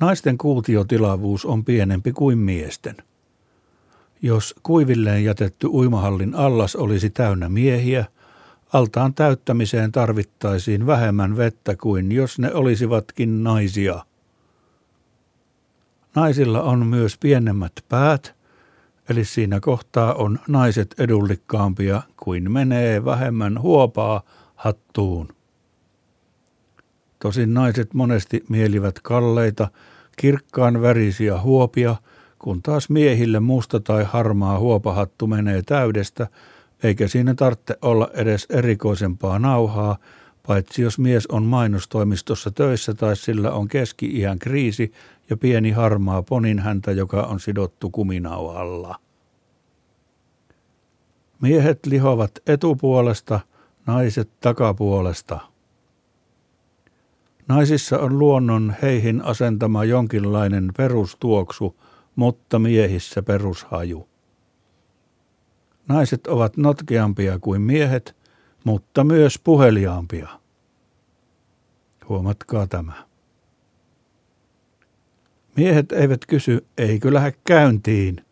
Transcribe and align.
Naisten 0.00 0.38
kuutiotilavuus 0.38 1.44
on 1.44 1.64
pienempi 1.64 2.12
kuin 2.12 2.38
miesten. 2.38 2.96
Jos 4.22 4.54
kuivilleen 4.62 5.24
jätetty 5.24 5.66
uimahallin 5.66 6.34
allas 6.34 6.76
olisi 6.76 7.10
täynnä 7.10 7.48
miehiä, 7.48 8.04
altaan 8.72 9.14
täyttämiseen 9.14 9.92
tarvittaisiin 9.92 10.86
vähemmän 10.86 11.36
vettä 11.36 11.76
kuin 11.76 12.12
jos 12.12 12.38
ne 12.38 12.54
olisivatkin 12.54 13.44
naisia. 13.44 14.04
Naisilla 16.14 16.62
on 16.62 16.86
myös 16.86 17.18
pienemmät 17.18 17.72
päät, 17.88 18.34
eli 19.08 19.24
siinä 19.24 19.60
kohtaa 19.60 20.14
on 20.14 20.38
naiset 20.48 20.94
edullikkaampia 20.98 22.02
kuin 22.16 22.52
menee 22.52 23.04
vähemmän 23.04 23.60
huopaa 23.60 24.22
hattuun. 24.54 25.35
Tosin 27.26 27.54
naiset 27.54 27.94
monesti 27.94 28.44
mielivät 28.48 29.00
kalleita, 29.02 29.68
kirkkaan 30.16 30.82
värisiä 30.82 31.40
huopia, 31.40 31.96
kun 32.38 32.62
taas 32.62 32.90
miehille 32.90 33.40
musta 33.40 33.80
tai 33.80 34.04
harmaa 34.04 34.58
huopahattu 34.58 35.26
menee 35.26 35.62
täydestä, 35.62 36.26
eikä 36.82 37.08
siinä 37.08 37.34
tarvitse 37.34 37.78
olla 37.82 38.10
edes 38.14 38.46
erikoisempaa 38.50 39.38
nauhaa, 39.38 39.96
paitsi 40.46 40.82
jos 40.82 40.98
mies 40.98 41.26
on 41.26 41.42
mainostoimistossa 41.42 42.50
töissä 42.50 42.94
tai 42.94 43.16
sillä 43.16 43.52
on 43.52 43.68
keski-iän 43.68 44.38
kriisi 44.38 44.92
ja 45.30 45.36
pieni 45.36 45.70
harmaa 45.70 46.22
ponin 46.22 46.58
häntä, 46.58 46.92
joka 46.92 47.22
on 47.22 47.40
sidottu 47.40 47.90
kuminauhalla. 47.90 48.96
Miehet 51.40 51.86
lihovat 51.86 52.30
etupuolesta, 52.46 53.40
naiset 53.86 54.30
takapuolesta. 54.40 55.55
Naisissa 57.48 57.98
on 57.98 58.18
luonnon 58.18 58.74
heihin 58.82 59.22
asentama 59.24 59.84
jonkinlainen 59.84 60.70
perustuoksu, 60.76 61.76
mutta 62.16 62.58
miehissä 62.58 63.22
perushaju. 63.22 64.08
Naiset 65.88 66.26
ovat 66.26 66.56
notkeampia 66.56 67.38
kuin 67.38 67.62
miehet, 67.62 68.16
mutta 68.64 69.04
myös 69.04 69.38
puheliaampia. 69.44 70.28
Huomatkaa 72.08 72.66
tämä. 72.66 73.06
Miehet 75.56 75.92
eivät 75.92 76.26
kysy, 76.26 76.66
eikö 76.78 77.14
lähde 77.14 77.34
käyntiin, 77.44 78.24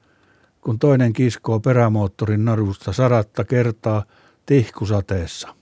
kun 0.61 0.79
toinen 0.79 1.13
kiskoo 1.13 1.61
perämoottorin 1.61 2.45
narusta 2.45 2.93
sadatta 2.93 3.45
kertaa 3.45 4.05
tihkusateessa. 4.47 5.55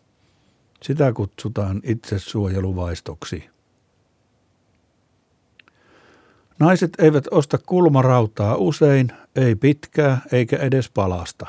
Sitä 0.83 1.13
kutsutaan 1.13 1.81
itsesuojeluvaistoksi. 1.85 3.51
Naiset 6.59 6.91
eivät 6.99 7.25
osta 7.31 7.59
kulmarautaa 7.59 8.57
usein, 8.57 9.09
ei 9.37 9.55
pitkää 9.55 10.21
eikä 10.33 10.57
edes 10.57 10.91
palasta. 10.91 11.47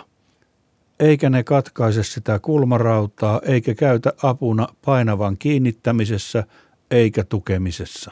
Eikä 0.99 1.29
ne 1.29 1.43
katkaise 1.43 2.03
sitä 2.03 2.39
kulmarautaa 2.39 3.41
eikä 3.43 3.75
käytä 3.75 4.13
apuna 4.23 4.67
painavan 4.85 5.37
kiinnittämisessä 5.37 6.43
eikä 6.91 7.23
tukemisessa. 7.23 8.11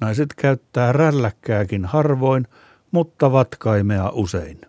Naiset 0.00 0.34
käyttää 0.36 0.92
rälläkkääkin 0.92 1.84
harvoin, 1.84 2.46
mutta 2.90 3.32
vatkaimea 3.32 4.10
usein. 4.10 4.60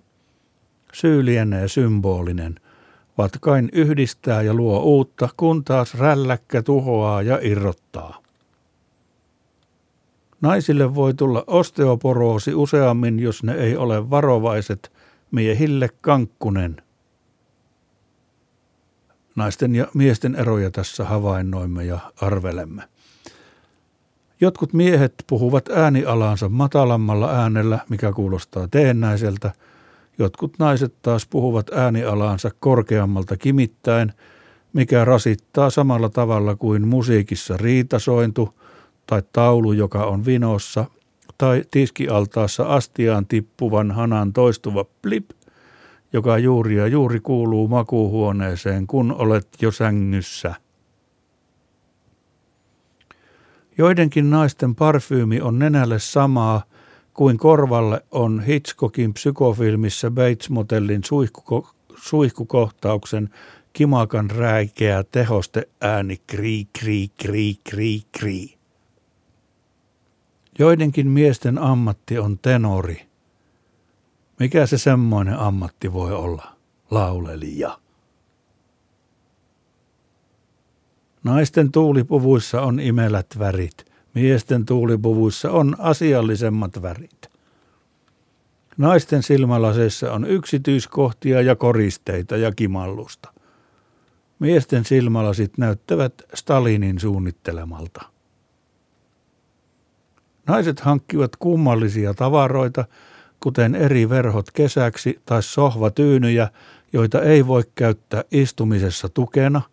Syy 0.93 1.25
lienee 1.25 1.67
symbolinen. 1.67 2.59
Vatkain 3.17 3.69
yhdistää 3.73 4.41
ja 4.41 4.53
luo 4.53 4.79
uutta, 4.79 5.29
kun 5.37 5.63
taas 5.63 5.95
rälläkkä 5.95 6.61
tuhoaa 6.61 7.21
ja 7.21 7.39
irrottaa. 7.41 8.21
Naisille 10.41 10.95
voi 10.95 11.13
tulla 11.13 11.43
osteoporoosi 11.47 12.53
useammin, 12.53 13.19
jos 13.19 13.43
ne 13.43 13.53
ei 13.53 13.77
ole 13.77 14.09
varovaiset, 14.09 14.91
miehille 15.31 15.89
kankkunen. 16.01 16.81
Naisten 19.35 19.75
ja 19.75 19.87
miesten 19.93 20.35
eroja 20.35 20.71
tässä 20.71 21.05
havainnoimme 21.05 21.85
ja 21.85 21.99
arvelemme. 22.21 22.83
Jotkut 24.41 24.73
miehet 24.73 25.13
puhuvat 25.27 25.69
äänialaansa 25.69 26.49
matalammalla 26.49 27.31
äänellä, 27.31 27.79
mikä 27.89 28.11
kuulostaa 28.11 28.67
teennäiseltä. 28.67 29.51
Jotkut 30.19 30.59
naiset 30.59 30.93
taas 31.01 31.27
puhuvat 31.27 31.69
äänialaansa 31.73 32.51
korkeammalta 32.59 33.37
kimittäen, 33.37 34.13
mikä 34.73 35.05
rasittaa 35.05 35.69
samalla 35.69 36.09
tavalla 36.09 36.55
kuin 36.55 36.87
musiikissa 36.87 37.57
riitasointu 37.57 38.59
tai 39.07 39.23
taulu, 39.33 39.73
joka 39.73 40.05
on 40.05 40.25
vinossa, 40.25 40.85
tai 41.37 41.63
tiskialtaassa 41.71 42.63
astiaan 42.63 43.25
tippuvan 43.25 43.91
hanan 43.91 44.33
toistuva 44.33 44.85
plip, 45.01 45.29
joka 46.13 46.37
juuri 46.37 46.75
ja 46.75 46.87
juuri 46.87 47.19
kuuluu 47.19 47.67
makuuhuoneeseen, 47.67 48.87
kun 48.87 49.15
olet 49.17 49.47
jo 49.61 49.71
sängyssä– 49.71 50.55
Joidenkin 53.77 54.29
naisten 54.29 54.75
parfyymi 54.75 55.41
on 55.41 55.59
nenälle 55.59 55.99
samaa 55.99 56.63
kuin 57.17 57.37
korvalle 57.37 58.05
on 58.11 58.43
Hitchcockin 58.43 59.13
psykofilmissä 59.13 60.11
Bates 60.11 60.49
Motellin 60.49 61.03
suihkuko, 61.03 61.69
suihkukohtauksen 61.95 63.29
kimakan 63.73 64.31
räikeä 64.31 65.03
tehoste 65.03 65.69
ääni 65.81 66.17
kri 66.27 66.65
kri 66.79 67.07
kri 67.07 67.55
kri 67.69 68.01
kri. 68.19 68.57
Joidenkin 70.59 71.07
miesten 71.07 71.57
ammatti 71.57 72.19
on 72.19 72.39
tenori. 72.39 73.07
Mikä 74.39 74.65
se 74.65 74.77
semmoinen 74.77 75.39
ammatti 75.39 75.93
voi 75.93 76.13
olla? 76.13 76.55
Laulelija. 76.91 77.79
Naisten 81.23 81.71
tuulipuvuissa 81.71 82.61
on 82.61 82.79
imelät 82.79 83.27
värit, 83.39 83.85
miesten 84.17 84.65
tuulipuvuissa 84.65 85.51
on 85.51 85.75
asiallisemmat 85.79 86.81
värit. 86.81 87.29
Naisten 88.77 89.23
silmälaseissa 89.23 90.13
on 90.13 90.25
yksityiskohtia 90.25 91.41
ja 91.41 91.55
koristeita 91.55 92.37
ja 92.37 92.51
kimallusta. 92.51 93.33
Miesten 94.39 94.85
silmälasit 94.85 95.57
näyttävät 95.57 96.13
Stalinin 96.33 96.99
suunnittelemalta. 96.99 98.01
Naiset 100.47 100.79
hankkivat 100.79 101.35
kummallisia 101.35 102.13
tavaroita, 102.13 102.85
kuten 103.39 103.75
eri 103.75 104.09
verhot 104.09 104.51
kesäksi 104.51 105.21
tai 105.25 105.43
sohvatyynyjä, 105.43 106.49
joita 106.93 107.21
ei 107.21 107.47
voi 107.47 107.63
käyttää 107.75 108.23
istumisessa 108.31 109.09
tukena– 109.09 109.61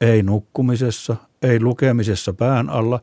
ei 0.00 0.22
nukkumisessa, 0.22 1.16
ei 1.42 1.60
lukemisessa 1.60 2.32
pään 2.32 2.70
alla, 2.70 3.00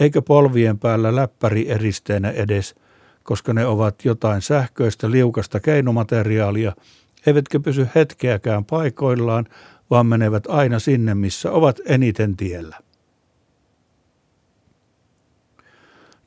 eikä 0.00 0.22
polvien 0.22 0.78
päällä 0.78 1.16
läppäri 1.16 1.70
eristeenä 1.70 2.30
edes, 2.30 2.74
koska 3.22 3.52
ne 3.52 3.66
ovat 3.66 4.04
jotain 4.04 4.42
sähköistä 4.42 5.10
liukasta 5.10 5.60
keinomateriaalia, 5.60 6.72
eivätkä 7.26 7.60
pysy 7.60 7.88
hetkeäkään 7.94 8.64
paikoillaan, 8.64 9.46
vaan 9.90 10.06
menevät 10.06 10.44
aina 10.48 10.78
sinne, 10.78 11.14
missä 11.14 11.52
ovat 11.52 11.80
eniten 11.86 12.36
tiellä. 12.36 12.76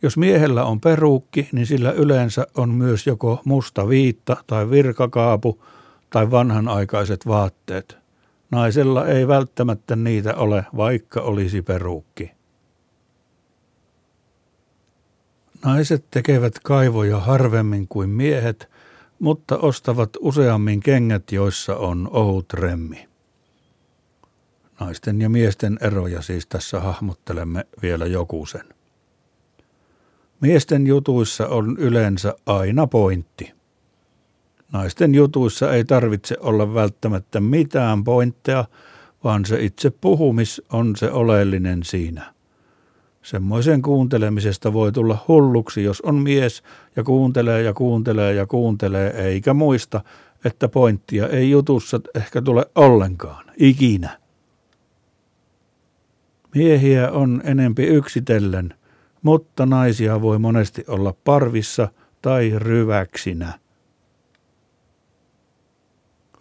Jos 0.02 0.18
miehellä 0.18 0.64
on 0.64 0.82
peruukki, 0.82 1.50
niin 1.52 1.66
sillä 1.66 1.92
yleensä 1.92 2.48
on 2.58 2.70
myös 2.70 3.08
joko 3.08 3.42
musta 3.46 3.90
viitta 3.90 4.38
tai 4.48 4.70
virkakaapu 4.70 5.64
tai 6.10 6.32
vanhanaikaiset 6.32 7.28
vaatteet– 7.28 7.98
Naisella 8.54 9.08
ei 9.08 9.28
välttämättä 9.28 9.96
niitä 9.96 10.36
ole, 10.36 10.66
vaikka 10.78 11.22
olisi 11.22 11.62
peruukki. 11.62 12.32
Naiset 15.64 16.06
tekevät 16.12 16.60
kaivoja 16.64 17.20
harvemmin 17.20 17.88
kuin 17.88 18.10
miehet, 18.10 18.70
mutta 19.20 19.58
ostavat 19.58 20.10
useammin 20.20 20.80
kengät, 20.80 21.32
joissa 21.32 21.76
on 21.76 22.10
ohut 22.12 22.54
remmi. 22.54 23.08
Naisten 24.80 25.22
ja 25.22 25.30
miesten 25.30 25.78
eroja 25.82 26.22
siis 26.22 26.48
tässä 26.48 26.80
hahmottelemme 26.80 27.66
vielä 27.82 28.06
jokusen. 28.06 28.66
Miesten 30.42 30.88
jutuissa 30.88 31.48
on 31.48 31.76
yleensä 31.80 32.36
aina 32.46 32.88
pointti. 32.88 33.54
Naisten 34.74 35.16
jutuissa 35.16 35.74
ei 35.74 35.86
tarvitse 35.86 36.38
olla 36.40 36.74
välttämättä 36.74 37.40
mitään 37.40 38.04
pointteja, 38.04 38.66
vaan 39.24 39.46
se 39.46 39.64
itse 39.64 39.90
puhumis 39.90 40.62
on 40.70 40.96
se 40.96 41.12
oleellinen 41.12 41.84
siinä. 41.84 42.34
Semmoisen 43.24 43.82
kuuntelemisesta 43.82 44.74
voi 44.74 44.92
tulla 44.92 45.26
hulluksi, 45.28 45.84
jos 45.84 46.02
on 46.02 46.16
mies 46.16 46.64
ja 46.96 47.04
kuuntelee 47.04 47.62
ja 47.62 47.74
kuuntelee 47.74 48.34
ja 48.34 48.46
kuuntelee, 48.46 49.10
eikä 49.10 49.54
muista, 49.54 50.02
että 50.46 50.68
pointtia 50.70 51.28
ei 51.28 51.52
jutussa 51.52 52.00
ehkä 52.16 52.42
tule 52.42 52.66
ollenkaan, 52.76 53.46
ikinä. 53.58 54.20
Miehiä 56.56 57.12
on 57.12 57.42
enempi 57.44 57.84
yksitellen, 57.84 58.74
mutta 59.22 59.66
naisia 59.66 60.22
voi 60.22 60.40
monesti 60.40 60.84
olla 60.88 61.14
parvissa 61.24 61.88
tai 62.22 62.54
ryväksinä. 62.56 63.60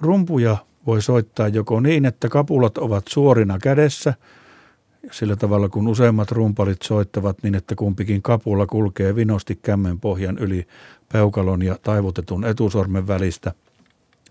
Rumpuja 0.00 0.56
voi 0.87 1.02
soittaa 1.02 1.49
joko 1.49 1.81
niin, 1.81 2.05
että 2.05 2.28
kapulat 2.28 2.78
ovat 2.78 3.05
suorina 3.08 3.58
kädessä, 3.58 4.14
sillä 5.10 5.37
tavalla 5.37 5.69
kun 5.69 5.88
useimmat 5.88 6.31
rumpalit 6.31 6.82
soittavat 6.82 7.43
niin, 7.43 7.54
että 7.54 7.75
kumpikin 7.75 8.22
kapula 8.22 8.66
kulkee 8.66 9.14
vinosti 9.14 9.58
kämmen 9.62 10.00
pohjan 10.00 10.38
yli 10.38 10.66
peukalon 11.12 11.62
ja 11.62 11.78
taivutetun 11.82 12.44
etusormen 12.44 13.06
välistä. 13.06 13.52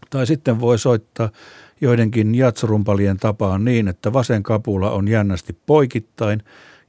Tai 0.10 0.28
sitten 0.28 0.60
voi 0.60 0.80
soittaa 0.80 1.30
joidenkin 1.82 2.36
jatsrumpalien 2.36 3.18
tapaan 3.18 3.66
niin, 3.66 3.88
että 3.88 4.14
vasen 4.14 4.44
kapula 4.44 4.92
on 4.92 5.08
jännästi 5.08 5.58
poikittain 5.66 6.44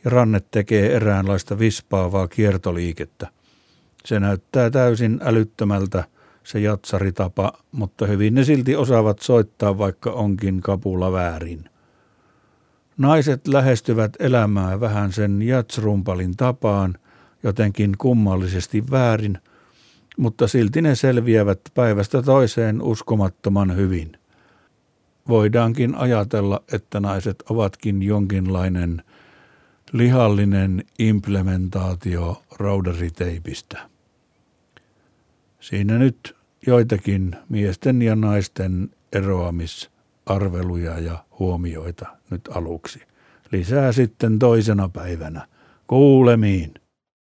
ja 0.05 0.11
ranne 0.11 0.43
tekee 0.50 0.96
eräänlaista 0.96 1.58
vispaavaa 1.58 2.29
kiertoliikettä. 2.29 3.29
Se 4.05 4.20
näyttää 4.20 4.70
täysin 4.70 5.20
älyttömältä 5.23 6.05
se 6.44 6.61
jatsaritapa, 6.61 7.52
mutta 7.73 8.06
hyvin 8.06 8.34
ne 8.34 8.44
silti 8.44 8.76
osaavat 8.76 9.19
soittaa, 9.19 9.79
vaikka 9.79 10.11
onkin 10.11 10.61
kapula 10.61 11.12
väärin. 11.12 11.72
Naiset 12.99 13.49
lähestyvät 13.49 14.12
elämää 14.19 14.81
vähän 14.81 15.12
sen 15.12 15.43
jatsrumpalin 15.43 16.37
tapaan, 16.37 16.94
jotenkin 17.43 17.93
kummallisesti 17.99 18.85
väärin, 18.91 19.39
mutta 20.19 20.49
silti 20.49 20.83
ne 20.83 20.94
selviävät 20.94 21.61
päivästä 21.75 22.23
toiseen 22.23 22.83
uskomattoman 22.83 23.77
hyvin. 23.77 24.12
Voidaankin 25.29 25.94
ajatella, 25.94 26.62
että 26.73 27.00
naiset 27.00 27.43
ovatkin 27.50 28.03
jonkinlainen 28.03 29.03
lihallinen 29.93 30.85
implementaatio 30.99 32.43
roudariteipistä. 32.59 33.89
Siinä 35.61 35.99
nyt 35.99 36.37
joitakin 36.67 37.37
miesten 37.49 38.03
ja 38.03 38.17
naisten 38.17 38.91
eroamisarveluja 40.31 40.99
ja 40.99 41.25
huomioita 41.39 42.07
nyt 42.31 42.49
aluksi. 42.55 43.03
Lisää 43.53 43.93
sitten 43.93 44.39
toisena 44.39 44.89
päivänä. 44.89 45.47
Kuulemiin. 45.87 46.75